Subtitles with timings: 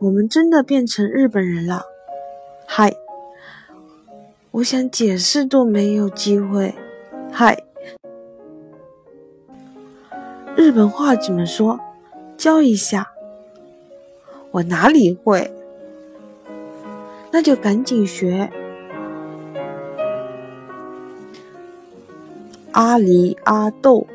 [0.00, 1.82] 我们真的变成日本人了。
[2.66, 2.96] 嗨，
[4.52, 6.74] 我想解释都没有机会。
[7.30, 7.62] 嗨，
[10.56, 11.78] 日本话怎么说？
[12.38, 13.10] 教一下。
[14.52, 15.52] 我哪里会？
[17.30, 18.50] 那就赶紧学。
[22.72, 24.06] 阿里阿豆，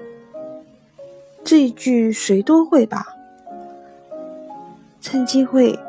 [1.44, 3.15] 这一句谁都会吧？
[5.16, 5.80] 趁机会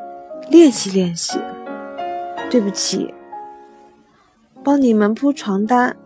[0.49, 1.37] 练习练习。
[2.49, 3.13] 对不起，
[4.63, 5.97] 帮你们铺床单。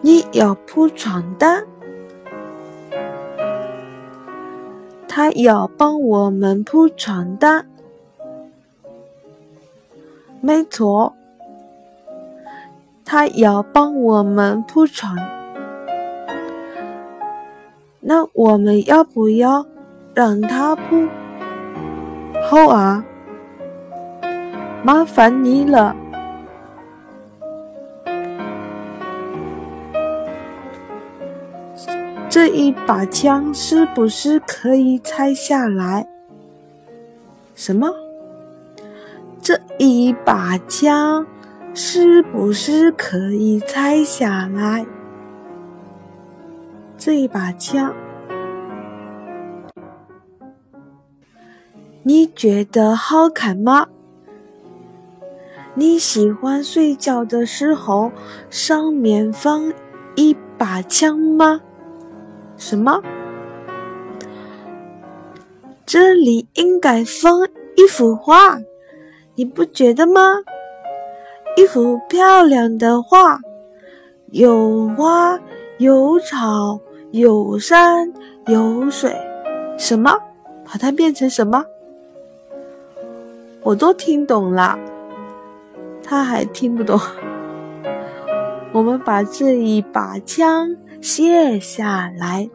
[0.00, 1.66] 你要铺床单？
[5.06, 7.66] 他要帮我们铺床单。
[10.40, 11.14] 没错，
[13.04, 15.18] 他要帮我们铺床。
[18.00, 19.66] 那我们要不要
[20.14, 21.08] 让他铺？
[22.48, 23.04] 好啊，
[24.82, 25.94] 麻烦你了。
[32.28, 36.06] 这一把枪是不是可以拆下来？
[37.54, 37.90] 什么？
[39.42, 41.26] 这一把枪
[41.74, 44.86] 是不是可以拆下来？
[46.96, 47.92] 这一把枪，
[52.02, 53.86] 你觉得好看吗？
[55.74, 58.10] 你喜欢睡觉的时候
[58.48, 59.70] 上面放
[60.16, 61.60] 一把枪吗？
[62.56, 63.02] 什么？
[65.84, 68.58] 这里应该放一幅画。
[69.34, 70.38] 你不觉得吗？
[71.56, 73.38] 一幅漂亮的画，
[74.30, 75.38] 有花，
[75.78, 78.10] 有草，有山，
[78.46, 79.14] 有水，
[79.76, 80.18] 什么？
[80.64, 81.64] 把它变成什么？
[83.62, 84.78] 我都听懂了，
[86.02, 86.98] 他还听不懂。
[88.72, 92.48] 我们把这一把枪卸下来，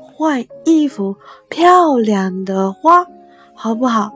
[0.00, 1.16] 换一幅
[1.48, 3.06] 漂亮的花，
[3.54, 4.12] 好不好？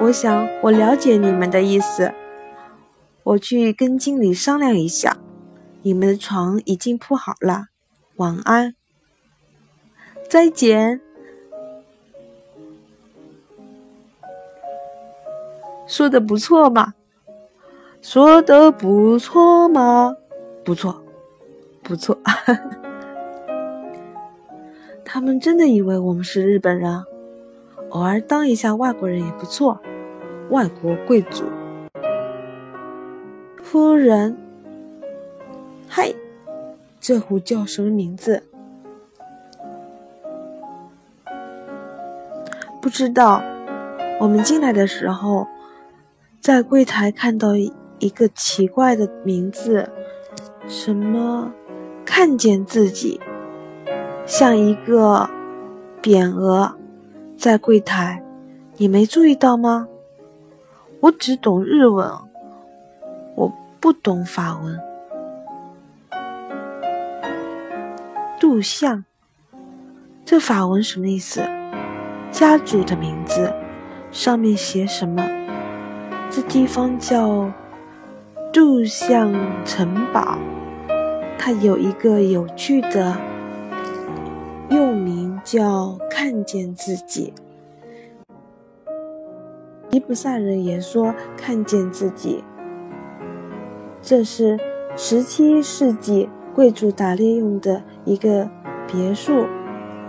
[0.00, 2.12] 我想，我了解你们的意思。
[3.22, 5.16] 我去跟经理商量一下。
[5.82, 7.66] 你们的床已经铺好了，
[8.16, 8.74] 晚安，
[10.30, 11.03] 再见。
[15.86, 16.94] 说的不错嘛？
[18.00, 20.16] 说的不错嘛？
[20.64, 21.02] 不错，
[21.82, 22.18] 不错。
[25.04, 27.04] 他们真的以为我们是日本人。
[27.90, 29.80] 偶尔当一下外国人也不错，
[30.50, 31.44] 外国贵族
[33.62, 34.36] 夫人。
[35.88, 36.12] 嗨，
[36.98, 38.42] 这壶叫什么名字？
[42.80, 43.42] 不知道。
[44.20, 45.46] 我们进来的时候，
[46.44, 49.90] 在柜台看到一个奇怪的名字，
[50.68, 51.50] 什么？
[52.04, 53.18] 看见自己，
[54.26, 55.26] 像一个
[56.02, 56.74] 匾额。
[57.38, 58.22] 在柜台，
[58.76, 59.88] 你没注意到吗？
[61.00, 62.12] 我只懂日文，
[63.36, 63.50] 我
[63.80, 64.78] 不懂法文。
[68.38, 69.02] 杜相，
[70.26, 71.40] 这法文什么意思？
[72.30, 73.50] 家族的名字，
[74.12, 75.26] 上面写什么？
[76.36, 77.48] 这地方叫
[78.52, 79.32] 杜相
[79.64, 80.36] 城堡，
[81.38, 83.16] 它有一个有趣的
[84.68, 85.96] 又名叫。
[86.10, 87.32] 看见自己，
[89.90, 92.42] 吉普赛人也说看见自己。
[94.00, 94.58] 这是
[94.96, 98.48] 十七世纪贵族打猎用的一个
[98.86, 99.46] 别墅，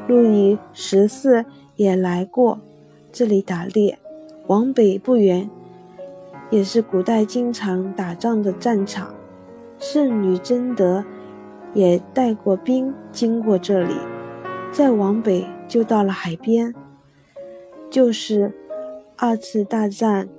[0.07, 2.59] 路易十四也来过
[3.11, 3.99] 这里打猎。
[4.47, 5.49] 往北不远，
[6.49, 9.13] 也是古代经常打仗的战场，
[9.77, 11.03] 圣女贞德
[11.73, 13.95] 也带过兵经过这里。
[14.71, 15.45] 再往北。
[15.67, 16.75] 就到了海边，
[17.89, 18.53] 就是
[19.17, 20.29] 二次大战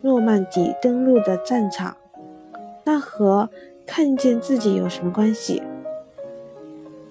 [0.00, 1.96] 诺曼底登陆的战场。
[2.82, 3.48] 那和
[3.86, 5.62] 看见自己有什么关系？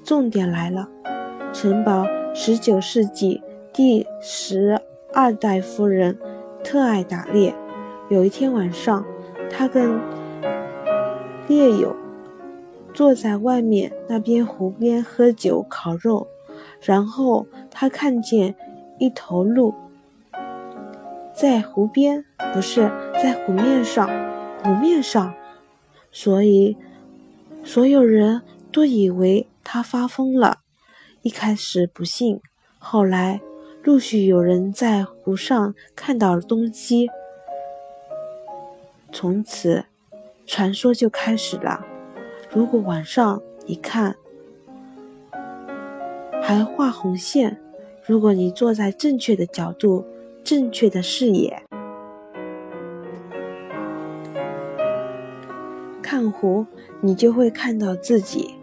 [0.04, 0.90] 重点来了，
[1.54, 3.42] 城堡十九世纪
[3.72, 4.82] 第十
[5.14, 6.20] 二代夫人
[6.62, 7.56] 特爱打猎。
[8.10, 9.06] 有一天晚上，
[9.50, 10.00] 他跟
[11.48, 11.94] 猎友
[12.94, 16.26] 坐在外面那边湖边喝酒烤肉。
[16.82, 18.56] 然后他看见
[18.98, 19.74] 一头鹿
[21.34, 22.24] 在湖边，
[22.54, 22.90] 不是
[23.22, 24.08] 在湖面上，
[24.64, 25.34] 湖面上，
[26.12, 26.78] 所以
[27.64, 30.60] 所有人都以为他发疯了，
[31.24, 32.40] 一开始不信，
[32.80, 33.42] 后来
[33.84, 37.08] 陆续有人在湖上看到了东西，
[39.20, 39.84] 从此
[40.46, 41.84] 传说就开始了。
[42.54, 44.16] 如果晚上你看，
[46.40, 47.60] 还画红线，
[48.06, 50.06] 如果你坐在正确的角度、
[50.44, 51.64] 正确的视野
[56.04, 56.68] 看湖，
[57.02, 58.54] 你就会看到自己。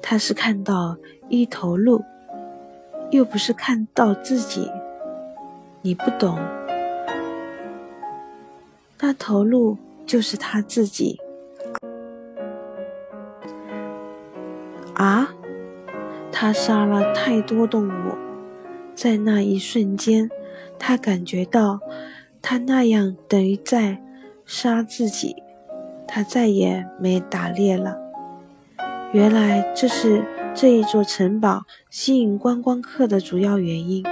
[0.00, 0.96] 他是看到
[1.28, 2.02] 一头鹿，
[3.10, 4.70] 又不是看到自己。
[5.82, 6.38] 你不懂，
[9.06, 11.20] 那头鹿就是他自己。
[14.94, 15.28] 啊，
[16.32, 18.14] 他杀了太多动物，
[18.94, 20.30] 在那一瞬间，
[20.78, 21.80] 他感觉到，
[22.40, 24.02] 他那样等于在
[24.46, 25.36] 杀自己。
[26.08, 27.98] 他再也没打猎了。
[29.12, 30.24] 原来这是
[30.54, 34.02] 这一座城堡吸引观光客的主要原因。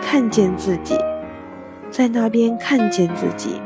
[0.00, 0.94] 看见自己，
[1.90, 3.60] 在那边看见自己，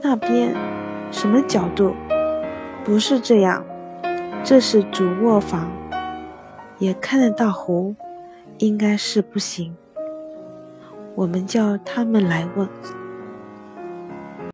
[0.00, 0.54] 那边
[1.10, 1.94] 什么角度？
[2.84, 3.64] 不是这样，
[4.44, 5.68] 这是主卧房，
[6.78, 7.94] 也看得到湖，
[8.58, 9.76] 应该是不行。
[11.14, 12.68] 我们叫他们来问。